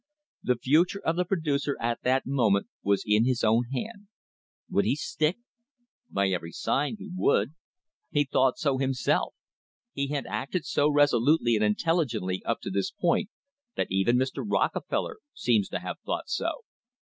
[0.41, 4.07] The future of the producer at that moment was in his own hand.
[4.67, 5.37] Would he stick?
[6.09, 7.53] By every sign he would.
[8.09, 9.35] He thought so himself.
[9.93, 13.29] He had acted so resolutely and intelligently up to this point
[13.75, 14.43] that even Mr.
[14.43, 16.63] Rockefeller seems to have thought so.